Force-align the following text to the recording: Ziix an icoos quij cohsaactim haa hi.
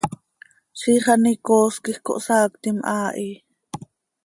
Ziix 0.79 1.05
an 1.13 1.23
icoos 1.33 1.75
quij 1.83 1.99
cohsaactim 2.05 2.77
haa 2.89 3.09
hi. 3.19 3.29